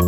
[0.00, 0.06] 嗨，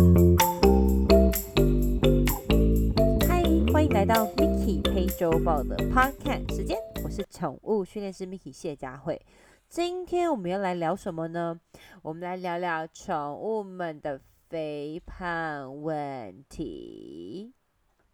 [3.71, 9.23] 欢迎来到 Miki 黑周报的 Podcast 时间，我是宠物训练师 Miki 谢佳慧。
[9.69, 11.59] 今天我们要来聊什么呢？
[12.01, 14.19] 我们来聊聊宠物们的
[14.49, 17.53] 肥胖问题。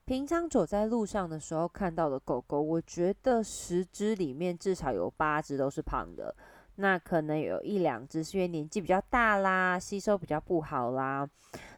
[0.04, 6.36] 平常走在路上的时候看到的狗狗，我觉得十只里面至少有八只都是胖的。
[6.82, 11.30] 那可能有一两只是因为年纪比较大啦，吸收比较不好啦。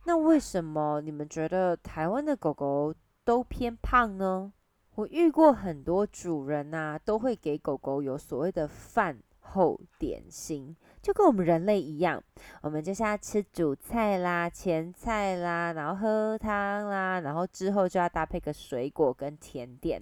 [0.06, 2.94] 那为什么你们觉得台湾的狗狗
[3.24, 4.54] 都偏胖呢？
[4.94, 9.18] 我遇过很多主人呐，都会给狗狗有所谓的饭
[9.54, 10.76] 后点心。
[11.02, 12.22] 就跟我们人类一样，
[12.62, 20.00] 我们就是要吃主菜啦、前菜啦，然后喝汤啦，然后之后就要搭配个水果跟甜点。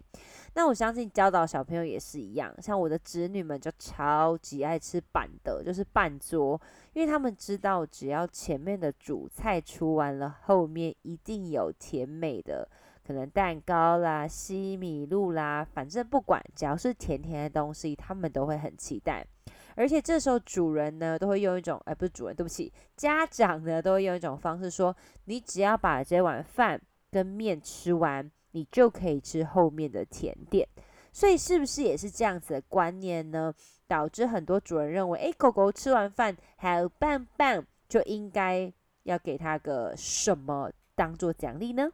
[0.56, 6.60] 那我相信教导小朋友也是一样，像我的侄女们就超级爱吃板的，就是半桌，
[6.92, 12.68] 因为他们知道只要前面的主菜出完了，后面一定有甜美的，
[13.10, 19.26] 可能蛋糕啦、西米露啦，反正不管只要是甜甜的东西，他们都会很期待。
[19.74, 26.80] 而且这时候主人呢，都会用一种，哎，不是主人，对不起，家长呢，都会用一种方式说，你只要把这碗饭
[27.10, 30.70] 跟面吃完，你就可以吃后面的甜点。
[31.12, 33.52] 所以是不是也是这样子的观念呢？
[33.88, 41.90] 导致很多主人认为，哎，狗狗吃完饭还有棒棒，就应该要给它个什么当做奖励呢？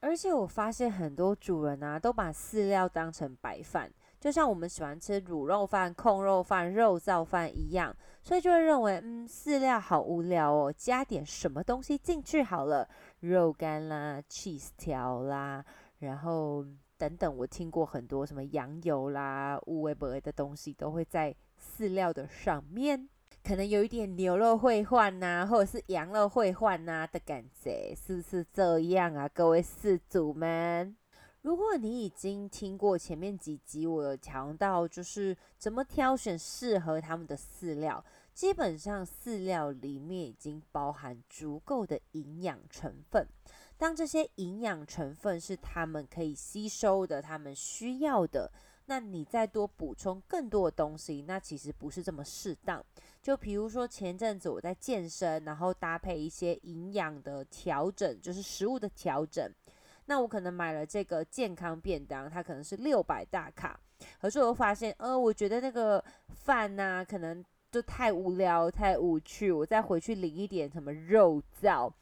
[0.00, 3.92] 而且我发现很多主人啊，都把饲料当成白饭。
[4.18, 12.86] 就像我们喜欢吃卤肉饭、控肉饭、肉燥饭一样，所以就会认为，嗯，饲料好无聊哦，加点什么东西进去好了，
[13.20, 15.64] 肉干啦、cheese 条啦，
[16.00, 16.66] 然后
[16.98, 23.08] 等等，我听过很多什么羊油啦、乌龟伯的东西都会在饲料的上面，
[23.42, 30.96] 可能有一点牛肉会换呐，或者是羊肉会换呐的感觉，是不是这样啊，各位饲主们？
[31.42, 43.26] 如果你已经听过前面几集，我有强调就是怎么挑选适合他们的饲料，基本上饲料里面已经包含足够的营养成分。
[43.78, 48.52] 当这些营养成分是他们可以吸收的，他们需要的，
[48.84, 52.84] 那你再多补充更多的东西，那其实不是这么适当。
[53.22, 59.50] 就比如说前阵子我在健身，然后搭配一些营养的调整，就是食物的调整。
[60.06, 63.78] 那我可能买了这个健康便当，它可能是六百大卡，
[64.20, 71.92] 可是我发现，呃，我觉得那个饭呐，可能就太无聊、太无趣，我再回去领一点什么肉燥，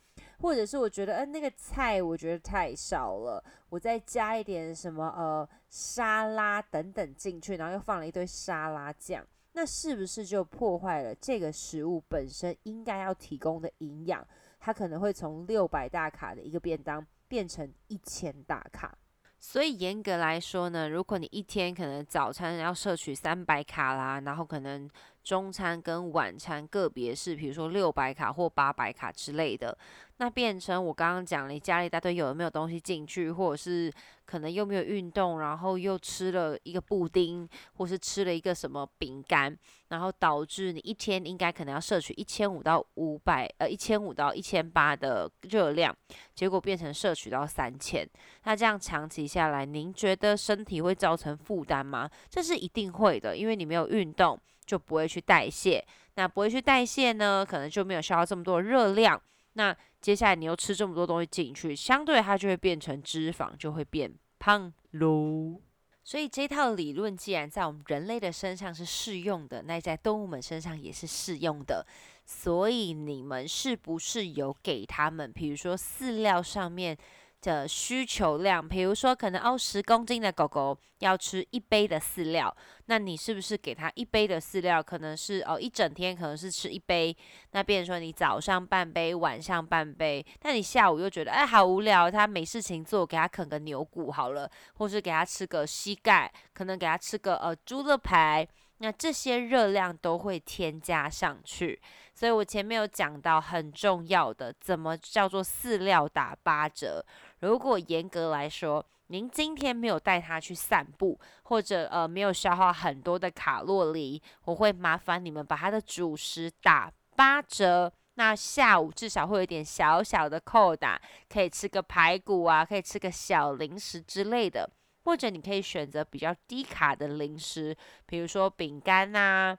[0.41, 9.23] 或者是我觉得，呃，那个菜我觉得太少了，我再加一点什么呃沙拉等等进去，然后又放了一堆沙拉酱，
[9.59, 14.25] 那是不是就破坏了这个食物本身应该要提供的营养？
[14.61, 17.05] 它可能会从六百大卡的一个便当。
[17.31, 18.97] 变成一千大卡，
[19.39, 24.89] 所以严格来说呢，如果你一天可能早餐要摄取三百卡啦，然后可能。
[25.28, 29.77] 中餐跟晚餐个别是，比如说六百卡或八百卡之类的，
[30.16, 33.93] 那变成我刚刚讲了，加了一大堆有没有东西进去，或者是
[34.25, 39.55] 可能又没有运动，然后又吃了一个布丁，或是吃了一个什么饼干，
[39.89, 45.95] 然后导致你一天应该可能要摄取一千五到五百，呃，一千五到一千八的热量，
[46.34, 48.09] 结果变成摄取到三千，
[48.45, 52.09] 那这样长期下来，您觉得身体会造成负担吗？
[52.31, 54.41] 这是一定会的，因为你没有运动。
[54.69, 55.83] 就不会去代谢，
[56.17, 59.19] 那不会去代谢呢，可能就没有消耗这么多热量。
[59.55, 65.59] 那接下来你又吃这么多东西进去，相对它就会变成脂肪，就会变胖喽。
[66.05, 71.87] 所以这套理论既然在我们人类的身上是适用的，那在动物们身上也是适用的。
[72.27, 76.97] 所以你们是不是有给他们，比如说饲料上面？
[77.41, 82.54] 的需求量，比如说可能哦，十公斤的狗狗要吃一杯的饲料，
[82.87, 84.82] 那你是不是给它一杯的饲料？
[84.82, 87.16] 可能是哦，一整天可能是吃一杯，
[87.53, 98.47] 那变成说你早上半杯，晚上半杯，那你下午又觉得哎好无聊，它没事情做，给它啃个牛骨好了，或是给它吃个膝盖，可能给它吃个呃猪肋排。
[98.80, 101.83] 那这些热量都会添加上去，
[102.15, 107.04] 所以我前面有讲到很重要的，怎么叫做饲料打八折？
[107.41, 117.93] 如果严格来说，您今天没有带它去散步，或者呃没有消耗很多的卡路里，我会麻烦你们把它的主食打八折。
[118.15, 124.69] 那下午至少会有点小小的扣打，可以吃个排骨啊，可以吃个小零食之类的。
[125.05, 127.75] 或者你可以选择比较低卡的零食，
[128.05, 129.57] 比如说饼干呐、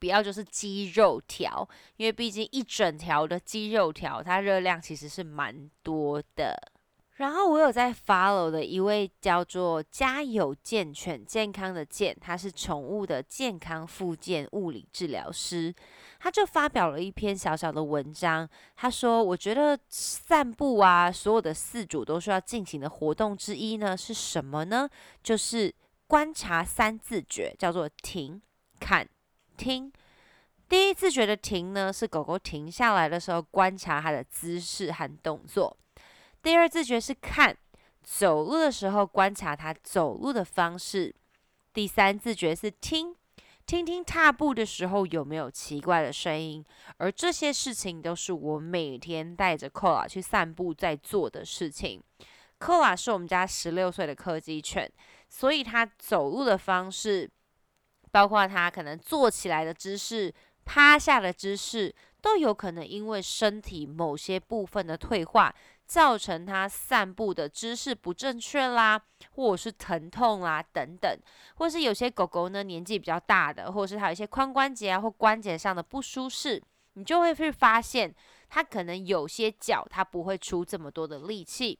[0.00, 6.72] 不要就是鸡肉条，因为毕竟一整条的鸡肉条，它热量其实是蛮多的。
[7.16, 15.74] 然后我有在 follow 的一位叫做家有健犬健康的健，他是宠物的健康复健物理治疗师，
[16.18, 18.46] 他就发表了一篇小小的文章。
[18.74, 24.86] 他说：“我觉得散步啊，所有的饲主都需要进行的活动之一呢，是什么呢？
[25.22, 25.74] 就是
[26.06, 28.42] 观察三自觉，叫做停、
[28.78, 29.08] 看、
[29.56, 29.90] 听。
[30.68, 35.74] 第一自觉的停呢，是狗狗停下来的时候，观察它的姿势和动作。”
[36.46, 37.56] 第二自觉是看
[38.04, 41.12] 走路的时候观察他走路的方式，
[41.72, 43.16] 第三自觉是听，
[43.66, 46.64] 听听踏步的时候有没有奇怪的声音，
[46.98, 52.00] 而这些事情都是我每天带着寇拉去散步在做的事情。
[52.58, 54.88] 寇拉是我们家十六岁的柯基犬，
[55.28, 57.28] 所以它走路的方式，
[58.12, 60.32] 包括它可能坐起来的姿势、
[60.64, 65.52] 趴下的姿势，都有可能因为身体某些部分的退化。
[65.86, 69.00] 造成它散步的姿势不正确啦，
[69.30, 71.18] 或者是疼痛啦等等，
[71.54, 76.62] 或是有些狗狗呢年纪比较大的，或者是它有一些髋关节啊或关节上的不舒适，
[76.94, 78.12] 你就会去发现
[78.48, 81.78] 它可能有些脚它不会出这么多的力气。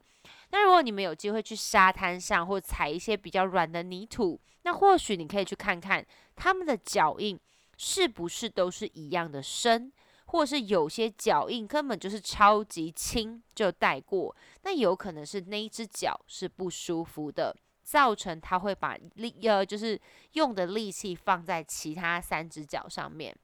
[0.51, 6.05] 那如果你们有机会去沙滩上或踩一些比较软的泥土，那或许你可以去看看
[6.35, 7.39] 它们的脚印
[7.77, 9.93] 是不是都是一样的深。
[10.27, 20.01] 或是有些脚印根本就是超级轻就带过，那有可能是那一只脚是不舒服的，造成他会把力呃就是
[20.33, 23.35] 用的力气放在其他三只脚上面，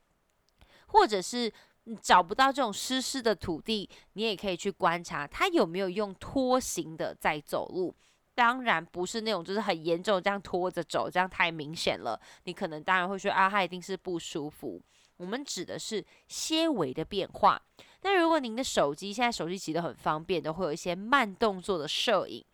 [0.86, 1.52] 或者是
[2.00, 7.94] 找不到这种湿湿的土地，你也可以去观察它有没有用拖行的在走路。
[8.34, 14.80] 当然不是那种就是很严重这样拖着走，这样太明显了，你可能当然会说啊，它一定是不舒服。
[15.22, 17.62] 我们指的是些微的变化。
[18.02, 22.44] 那如果您的手机现在手机其实很方便，都会有一些慢动作的摄影，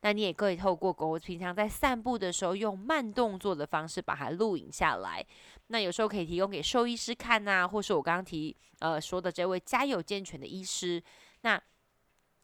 [0.00, 5.24] 那你也可以透过狗狗平常在散步的时候，用慢动作的方式把它录影下来。
[5.68, 11.00] 那有时候可以提供给兽医师看呐，或是我刚刚提呃说的这位家有健全的医师，
[11.42, 11.62] 那。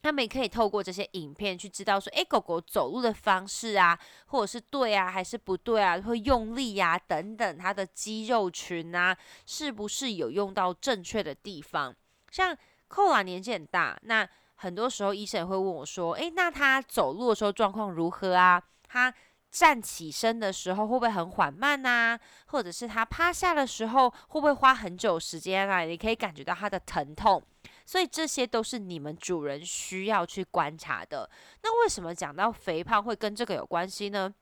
[0.02, 3.96] 他们也可以透过这些影片去知道说，诶，狗狗走路的方式啊，
[4.26, 9.16] 或者是对啊，还是不对啊，会用力呀，等等，它的肌肉群啊，
[9.46, 11.94] 是不是有用到正确的地方？
[12.32, 12.56] 像
[12.88, 18.60] 寇拉年纪很大，那很多时候医生也会问我说，诶，那他走路的时候状况如何啊？
[18.88, 19.14] 他
[19.52, 22.18] 站起身的时候会不会很缓慢呐？
[22.46, 25.82] 或者是他趴下的时候会不会花很久时间啊？
[25.82, 27.40] 你可以感觉到他的疼痛。
[27.84, 31.28] 所以这些都是你们主人需要去观察的。
[31.62, 34.32] 那为什么讲到肥胖会跟这个有关系呢？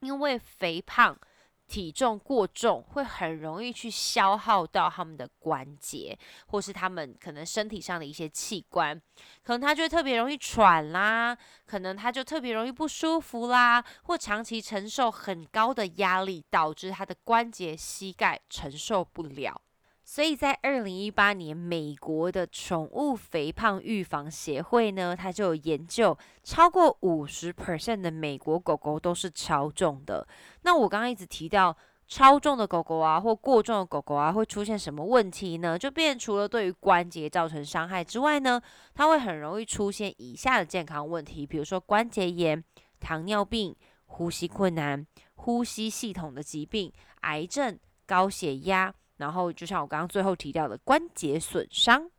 [0.00, 1.18] 因为肥胖、
[1.66, 6.16] 体重过重会很容易去消耗到他们的关节，
[6.46, 8.96] 或是他们可能身体上的一些器官，
[9.42, 11.36] 可能他就特别容易喘啦，
[11.66, 19.60] 可能他就特别容易不舒服啦，或长期承受很高的压力，导致他的关节、膝盖承受不了。
[20.10, 30.26] 所以在二零一八年，美国的宠物肥胖预防协会呢，它就有研究，超过五十 percent 的美国狗狗都是超重的。
[30.62, 31.76] 那我刚刚一直提到
[32.06, 35.78] 超重的狗狗啊，或过重的狗狗啊，会出现什么问题呢？
[35.78, 38.58] 就变除了对于关节造成伤害之外呢，
[38.94, 42.64] 它会很容易出现以下的健康问题，比如说关节炎、
[42.98, 48.94] 糖尿病、呼吸困难、呼吸系统的疾病、癌症、高血压。
[49.18, 52.10] 然后，就像我刚刚最后提到的关节损伤，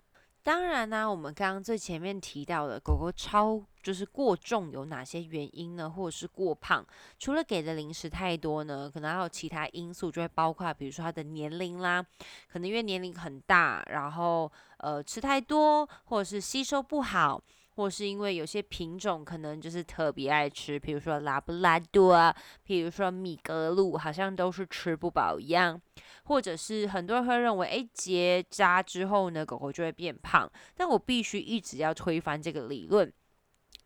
[0.43, 5.89] 当然呢，我们刚刚最前面提到的狗狗超就是过重有哪些原因呢？
[5.89, 6.85] 或者是过胖，
[7.17, 12.05] 除了给的零食太多呢，可能还有其他因素，就会包括比如说它的年龄啦，
[12.47, 17.41] 可能因为年龄很大，然后呃吃太多，或者是吸收不好。
[17.79, 25.81] 或是因为有些品种可能就是特别爱吃，比如说拉布拉多啊，比如说米格鲁，好像都是吃不饱一样。
[26.25, 30.51] 或者是很多人会认为，诶，结扎之后呢，狗狗就会变胖。
[30.75, 33.09] 但我必须一直要推翻这个理论，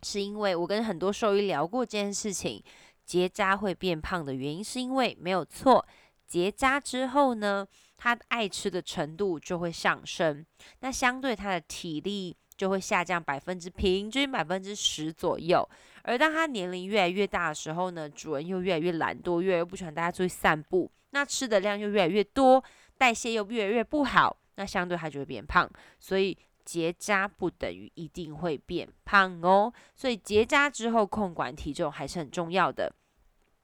[0.01, 2.63] 是因为我跟很多兽医聊过这件事情，
[3.05, 5.85] 结扎会变胖的原因是因为没有错，
[6.25, 10.43] 结扎之后呢，它爱吃的程度就会上升，
[10.79, 12.35] 那相对它的体力。
[12.63, 15.69] 就会下降百分之平均百分之十左右，
[16.03, 22.63] 而当它年龄越来越大的时候呢，主人又越来越懒惰，越来越不喜欢大家出去散步，那吃的量又越来越多，
[22.97, 25.69] 代谢又越来越不好，那相对它就会变胖。
[25.99, 32.89] 所以结扎不等于一定会变胖哦，所以结扎之后控管体重还是很重要的。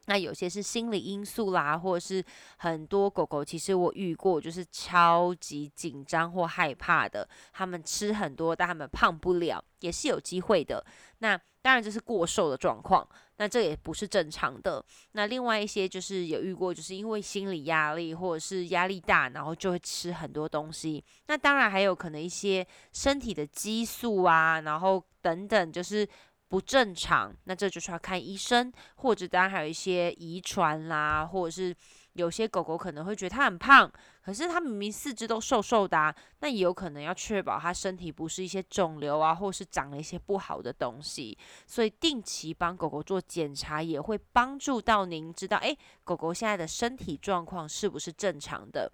[0.10, 2.26] 那有些是心理因素啦，或者是
[2.58, 10.84] 很多狗狗，其实我遇过，就是超级紧张或害怕的，他们吃很多，但他们胖不了，也是有机会的。
[11.20, 14.84] 那当然这是过瘦的状况，那这也不是正常的。
[15.12, 21.04] 那另外一些就是有遇过，就是因为心理压力或者是压力大，然后就会吃很多东西。
[21.28, 26.08] 那当然还有可能一些身体的激素啊，然后等等，就是。
[26.50, 31.74] 不正常，那这就是要看医生，或者当然还有一些遗传啦，或者是
[32.14, 33.90] 有些狗狗可能会觉得它很胖，
[34.24, 41.38] 可是它明明四肢都瘦瘦的，那也有可能要确保它身体不是一些肿瘤啊，或是长了一些不好的东西，
[41.68, 48.92] 所以定期帮狗狗做检查也会帮助到您知道，诶，狗狗现在的身体状况是不是正常的。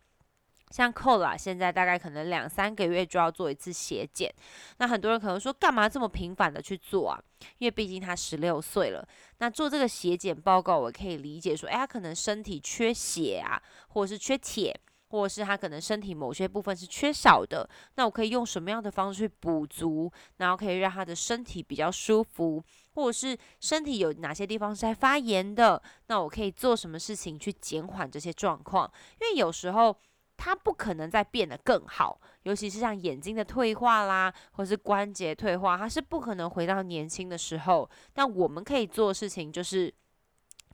[0.71, 4.33] 像寇拉现在大概可能两三个月就要做一次血检，
[4.77, 7.21] 那很多人可能说干嘛这么频繁的去做啊？
[7.59, 9.07] 因为毕竟他十六岁了，
[9.37, 14.77] 那做这个血检报告，我可以理解说，哎，他可能身体缺血啊，或者是缺铁，
[15.09, 22.61] 或者是他可能身体某些部分是缺少的，那我可以用什么样的方式去补足，然后可以让他的身体比较舒服，
[22.95, 28.91] 或者是身体有哪些地方是在发炎的，那我可以做什么事情去减缓这些状况？
[29.21, 29.95] 因为有时候。
[30.37, 37.89] 他不可能再变得更好，尤其是像眼睛的退化啦，或是关节退化，他是不可能回到年轻的时候。
[38.13, 39.93] 但我们可以做的事情就是。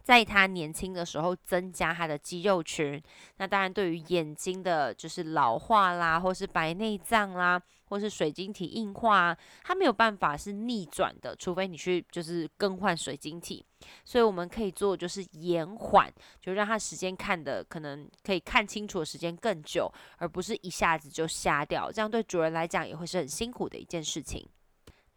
[0.04, 3.00] 在他年轻的时候增加他的肌肉群，
[3.38, 7.62] 那当然对于眼睛的就是老化啦，或是白内障啦，
[7.92, 13.64] 或是水晶体硬化，它没有办法是逆转的，除非你去就是更换水晶体。
[14.06, 24.48] 所以我们可以做就是延缓，就让它时间看的可能可以看清楚的时间更久，而不是一下子就瞎掉，这样对主人来讲也会是很辛苦的一件事情。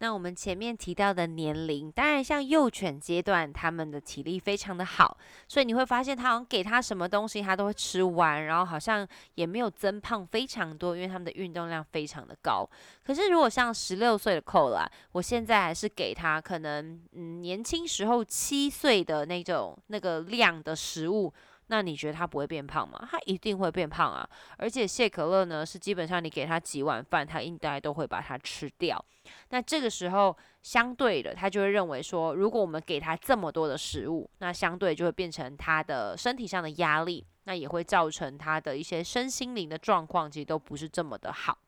[0.05, 5.17] 那我们前面提到的年龄，当然像幼犬阶段，他们的体力非常的好，
[5.49, 12.69] 所以你会发现，他好像给他什么东西，他都会吃完，然后好像也没有增胖非常多，因为他们的运动量非常的高。
[13.03, 21.33] 可是如果像十六岁的扣啦，我现在还是给他可能嗯年轻时候七岁的那种那个量的食物。
[21.75, 23.09] 那你觉得他不会变胖吗？
[23.11, 24.25] 他一定会变胖啊！
[24.59, 29.05] 而且谢可乐呢，是基本上你给他几碗饭，他应该都会把它吃掉。
[29.49, 41.59] 那这个时候，相对的，他就会认为说，如果我们给他这么多的食物，那相对就会变成他的身体上的压力，那也会造成他的一些身心灵的状况，其实都不是这么的好。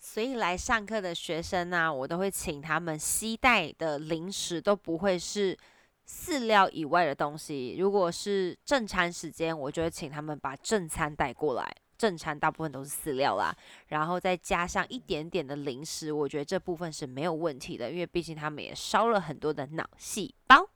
[0.00, 5.56] 所以来上课的学生呢，我都会请他们携带的零食都不会是。
[6.08, 11.74] 饲料以外的东西，如果是正餐时间，我就会请他们把正餐带过来。
[11.96, 13.56] 正餐大部分都是饲料啦，
[13.86, 20.68] 然后再加上一点点的零食，我觉得这部分是没有问题的，因为毕竟他们也烧了很多的脑细胞。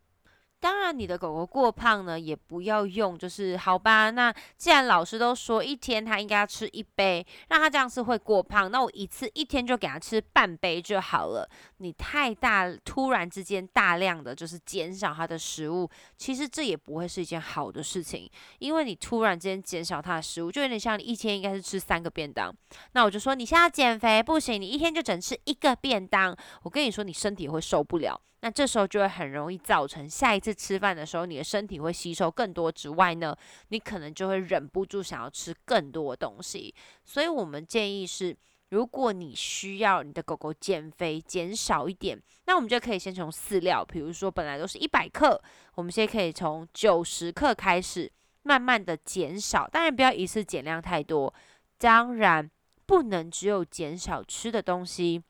[0.60, 4.10] 当然，你的狗狗过胖呢，也不要用，就是好吧。
[4.10, 11.48] 那既然老师都说一天它应该要吃一杯，让它这样是会过胖，那我一次一天就给它吃半杯就好了。
[11.76, 22.52] 你太大，突然之间大量的就是减少它的食物，其实这也不会是一件好的事情，因为你突然间减少它的食物，就有点像你一天应该是吃三个便当。
[22.92, 26.36] 那我就说你现在减肥不行，你一天就只能吃一个便当。
[26.64, 28.20] 我跟你说，你身体会受不了。
[28.40, 33.36] 那这时候就会很容易造成下一次吃饭的时候，你的身体会吸收更多之外呢，
[33.68, 36.74] 你可能就会忍不住想要吃更多东西。
[37.04, 38.36] 所以我们建议是，
[38.70, 42.16] 如果你需要你的狗狗减肥减少一点，
[42.46, 45.40] 那我们就可以先从饲料，比如说本来都是一百克，
[45.74, 48.10] 我们现在可以从九十克开始，
[48.42, 49.66] 慢慢的减少。
[49.66, 51.34] 当然不要一次减量太多，
[51.76, 52.48] 当然
[52.86, 55.22] 不能只有减少吃的东西。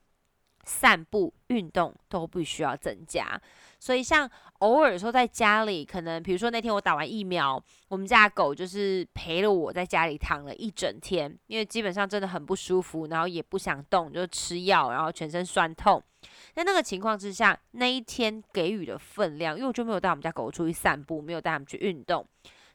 [0.69, 3.25] 散步、运动都必须要增加，
[3.79, 16.01] 所以像偶尔说在家里，可能比如说那天我打完疫苗，我们家狗就是陪了我在家里躺了一整天，因为基本上真的很不舒服，然后也不想动，就吃药，然后全身酸痛。
[16.53, 22.23] 在那个情况之下，那一天给予的分量，因为我就没有带我们家狗出去散步，没有带他们去运动。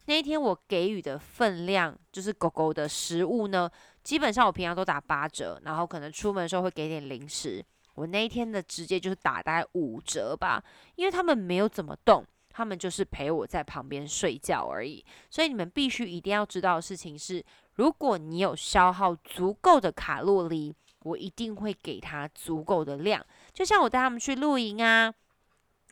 [0.07, 3.71] 那一天我给予的分量，就是狗狗的食物呢，
[4.03, 7.65] 基本上我平常都打八折，然后可能出门的时候会给点零食。
[7.95, 10.63] 我那一天的直接就是打大概五折吧，
[10.97, 15.05] 因为他们没有怎么动，他们就是陪我在旁边睡觉而已。
[15.31, 23.25] 所以你们必须一定要知道的事情是，如果你有消耗足够的卡路里，我一定会给他足够的量。
[23.53, 25.13] 就像我带他们去露营啊，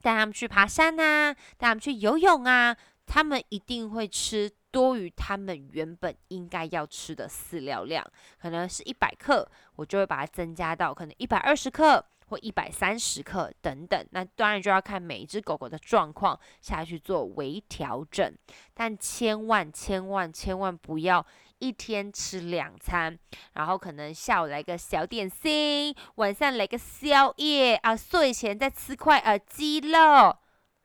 [0.00, 4.50] 带他们去爬山啊，带他们去游泳啊，他们一定会吃。
[4.72, 8.04] 多于他们原本应该要吃的饲料量，
[8.40, 14.04] 可能是一百克，我就会把它增加到可能一百二十克或一百三十克等等。
[14.10, 18.34] 那当然就要看每一只狗狗的状况下去做微调整，
[18.72, 21.24] 但千万千万千万不要
[21.58, 23.16] 一天吃两餐，
[23.52, 30.34] 然后可能下午来个小点心，晚上来个宵夜啊，睡前再吃块呃鸡肉，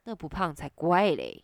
[0.04, 1.42] 那不胖才怪嘞。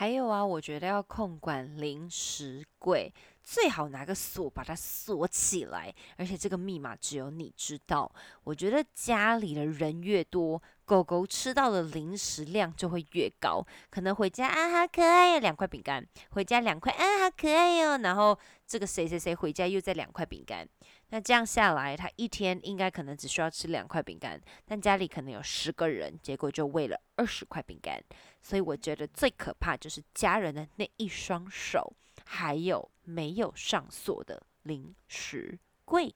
[0.00, 3.12] 还有啊，我觉得要控管零食柜。
[3.42, 8.10] 最好拿个锁把它锁起来，而且这个密码只有你知道。
[8.44, 13.62] 我觉得家里的人越多，狗狗吃到的零食量就会越高。
[13.90, 17.98] 可能回家啊，好可爱哟，两块饼干；回家两块啊，好可爱哟。
[17.98, 20.66] 然后这个谁谁谁回家又在两块饼干。
[21.10, 28.02] 那这样下来，他一天应该可能只需要吃两块饼干，但家里可能有十个人，结果就喂了二十块饼干。
[28.42, 31.92] 所以我觉得最可怕就是家人的那一双手。
[32.32, 36.14] 还有没有上锁的零食柜？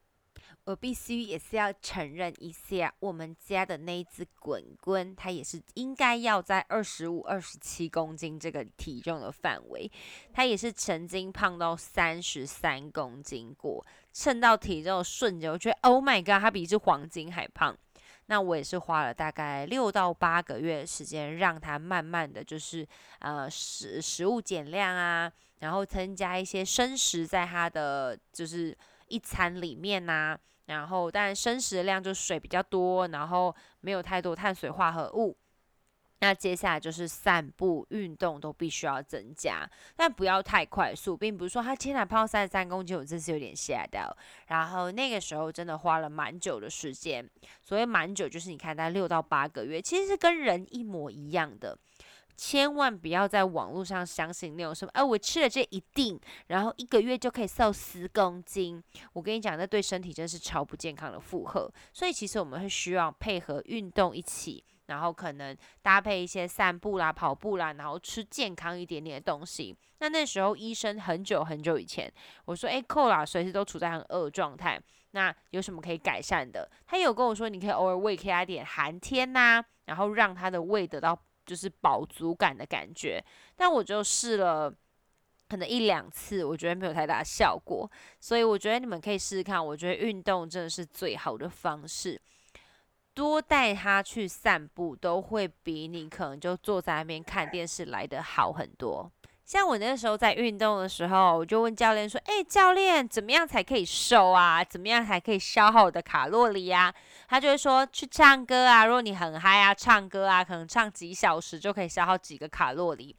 [0.62, 9.90] 我必须也是要承认一下，我们家的那一只滚滚，它也是应该要在二十五、二十七公斤这个体重的范围。
[10.32, 13.84] 它也是曾经胖到三十三公斤过，
[14.14, 17.76] 称到体重瞬间，我觉得 Oh my God，它比一只黄金还胖。
[18.26, 22.86] 那我也是花了大概六到八个月的时间，让它慢慢的就是
[23.18, 28.74] 呃食食物减量啊，然后增加一些生食在它的就是
[29.08, 35.36] 一餐里面呐，然后但生食的量就水比较多，然后没有太多碳水化合物。
[36.20, 44.16] 那接下来就是散步、运动都必须要增加，但不要太快速，并不是说他天然胖三十三公斤，我真是有点吓到。
[44.46, 47.28] 然后那个时候真的花了蛮久的时间，
[47.62, 51.78] 所谓蛮久就是你看他六到八个月，其实是跟人一模一样的。
[52.36, 56.18] 千万不要在网络上相信那种什么，哎，我吃了这一定，
[56.48, 58.82] 然后一个月就可以瘦十公斤。
[59.12, 61.70] 我跟你讲，那对身体真是超不健康的负荷。
[61.92, 64.64] 所以其实我们会需要配合运动一起。
[64.86, 69.76] 然后可能搭配一些散步啦、跑步啦，然后吃健康一点点的东西。
[69.98, 72.12] 那那时候医生很久很久以前，
[72.44, 74.78] 我说：“哎，扣啦，随时都处在很饿状态，
[75.12, 83.24] 那有什么可以改善的？”他有跟我说：“你可以偶尔喂给他点寒天呐，然后让他的胃得到就是饱足感的感觉。”
[83.56, 84.70] 但我就试了
[85.48, 87.90] 可能一两次，我觉得没有太大效果。
[88.20, 89.64] 所以我觉得你们可以试试看。
[89.64, 92.20] 我觉得运动真的是最好的方式。
[93.14, 99.10] 多带他去散步，都会比你可能就坐在那边看电视来的好很多。
[99.44, 104.64] 像我那时候在运动的时候，我就问教练说：“哎，教练，怎么样才可以瘦啊？
[104.64, 106.92] 怎么样才可以消耗我的卡路里呀？”
[107.28, 113.14] 他就会说：“去唱歌啊，如果你很嗨啊，唱歌啊，可能唱几小时就可以消耗几个卡路里。”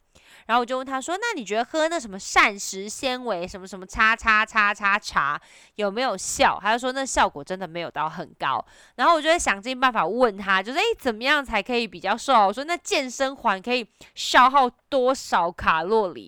[0.46, 5.40] 然后我就问他说：“那你觉得喝那什么膳食纤维什么什么叉叉叉叉茶
[5.76, 8.64] 有没有效？”他就说：“那效果真的没有到很高。”
[8.96, 12.46] 然后我就会想尽办法问他，就是诶，怎么样才可以比较瘦？
[12.46, 16.25] 我说：“那健身环可以消耗多少卡路里？”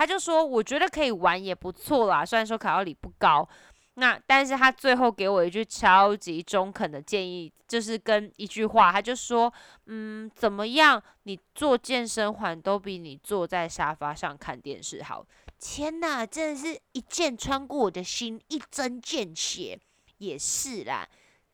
[0.00, 3.46] 他就说：“我觉得可以玩也不错啦，虽然说卡路里不高。”
[4.00, 9.52] 那但是他最后给我一句超级中肯的建议，就是跟一句话，他就说，
[9.88, 15.26] 嗯，怎么样，你做健身环都比你坐在沙发上看电视好。
[15.58, 19.78] 天哪，真的是一箭穿过我的心，一针见血。
[20.16, 21.06] 也是啦，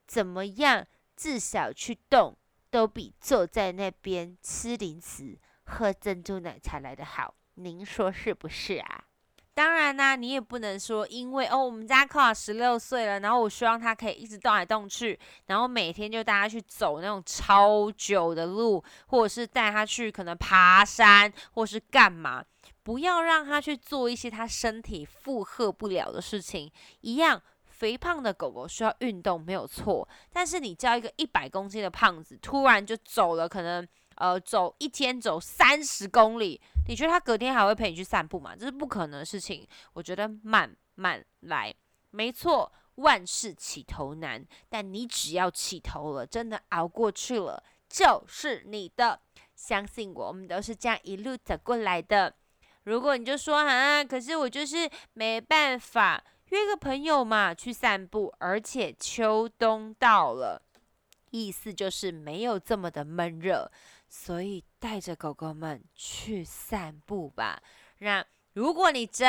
[0.06, 2.36] 怎么样，至少去动，
[2.70, 7.34] 都比坐在那边吃零食、喝珍珠奶茶来的好。
[7.56, 9.04] 您说是不是啊？
[9.54, 22.44] 当然啦，你也不能说，因为哦，我们家扣十六岁了，然后我希望他可以一直动来动去，然后每天就带他去走那种超久的路，或者是带他去可能爬山，或是干嘛，
[22.82, 26.70] 不要让他去做一些他身体负荷不了的事情。
[27.00, 33.88] 一样，肥胖的狗狗需要运动没有错，但是你叫一个一百公斤的胖子突然就走了，可能。
[34.16, 38.54] 呃，走一天走三十公里，你觉得他隔天还会陪你去散步吗？
[38.54, 39.66] 这是不可能的事情。
[39.92, 41.74] 我觉得慢慢来，
[42.10, 49.20] 没错，万事起头难，但你只要起头了，真的熬过去了，就是你的。
[49.54, 52.34] 相信我，我们都是这样一路走过来的。
[52.84, 60.60] 如果你就说啊，可是我就是没办法约个朋友嘛去散步，而且秋冬到了，
[61.30, 63.72] 意思就是没有这么的闷热。
[64.08, 67.62] 所以带着狗狗们去散步吧。
[67.98, 69.26] 那如果你真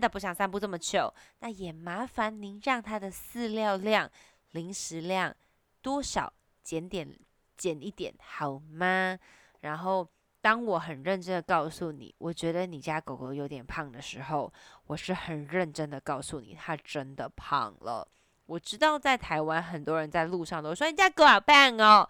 [0.00, 4.10] 的不想散步这么久，那也麻烦您让它的饲料量、
[4.50, 5.34] 零食量
[5.80, 7.18] 多少减点、
[7.56, 9.18] 减一点好吗？
[9.60, 10.06] 然后，
[10.40, 14.52] 当我很认真的告诉你，我觉得你家狗狗有点胖的时候，
[14.86, 18.06] 我是很认真的告诉你，它真的胖了。
[18.46, 22.06] 我知道在台湾很多人在路上都说你家狗好胖哦。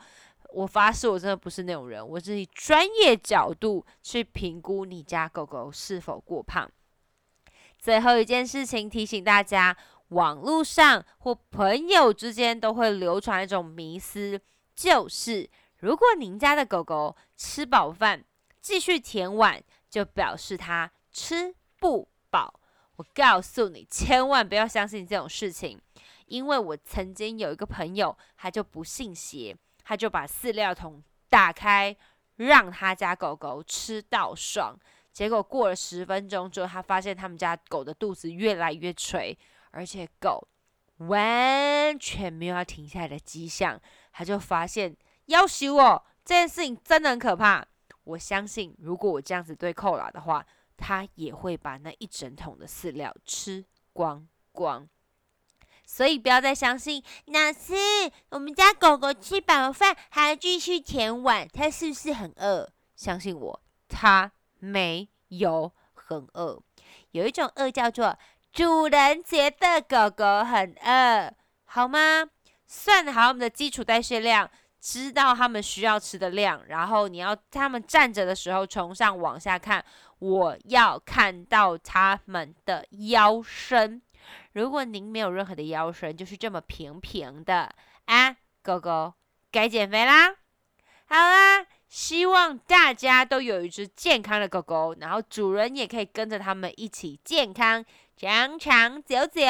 [0.52, 6.70] 我发誓，我真的不是那种人，我是以专业角度去评估你家狗狗是否过胖。
[7.78, 9.76] 最后一件事情提醒大家，
[10.08, 14.40] 网络上或朋友之间都会流传一种迷思，
[14.76, 18.24] 就是如果您家的狗狗吃饱饭
[18.60, 19.60] 继续舔碗，
[19.90, 22.60] 就表示它吃不饱。
[22.96, 25.80] 我告诉你，千万不要相信这种事情，
[26.26, 29.56] 因为我曾经有一个朋友，他就不信邪。
[29.84, 31.96] 他就把饲料桶打开，
[32.36, 34.76] 让他家狗狗吃到爽。
[35.12, 39.36] 结果过了十分钟之后，他发现他们家狗的肚子越来越垂，
[39.70, 40.48] 而且狗
[40.98, 43.80] 完全没有要停下来的迹象。
[44.12, 47.66] 他就发现，要求我这件事情真的很可怕。
[48.04, 50.44] 我相信，如果我这样子对寇拉的话，
[50.76, 54.88] 他也会把那一整桶的饲料吃光光。
[55.94, 57.74] 所以不要再相信老师，
[58.30, 62.66] 我们家狗狗吃饱饭还要继续舔碗，它是不是很饿？
[62.96, 66.58] 相信我，它没有很饿。
[67.10, 68.18] 有一种饿叫做
[68.54, 71.30] 主人觉得狗狗很饿，
[71.66, 72.24] 好吗？
[72.66, 74.48] 算好我们的基础代谢量，
[74.80, 79.84] 知道它们需要吃的量，然后你要它们站着的时候从上往下看，
[80.20, 84.00] 我要看到它们的腰身。
[84.52, 87.70] 如果您没有任何的腰身，就是这么平平的
[88.06, 89.14] 啊，狗狗
[89.50, 90.34] 该减肥啦。
[91.06, 97.84] 好啦，希望大家都有一只健康的狗狗，然后主人也可以跟着他们一起健康
[98.16, 99.42] 长长久久。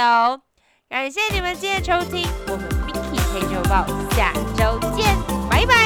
[0.88, 5.16] 感谢你们今天收听，我们 Mickey 黑周报下周见，
[5.48, 5.81] 拜拜。